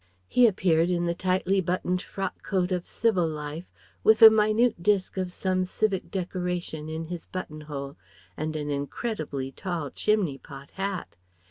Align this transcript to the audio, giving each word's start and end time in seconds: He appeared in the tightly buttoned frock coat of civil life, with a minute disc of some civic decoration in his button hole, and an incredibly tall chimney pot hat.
He 0.27 0.47
appeared 0.47 0.89
in 0.89 1.05
the 1.05 1.13
tightly 1.13 1.61
buttoned 1.61 2.01
frock 2.01 2.41
coat 2.41 2.71
of 2.71 2.87
civil 2.87 3.27
life, 3.27 3.71
with 4.03 4.23
a 4.23 4.31
minute 4.31 4.81
disc 4.81 5.15
of 5.15 5.31
some 5.31 5.63
civic 5.63 6.09
decoration 6.09 6.89
in 6.89 7.05
his 7.05 7.27
button 7.27 7.61
hole, 7.61 7.97
and 8.35 8.55
an 8.55 8.71
incredibly 8.71 9.51
tall 9.51 9.91
chimney 9.91 10.39
pot 10.39 10.71
hat. 10.71 11.17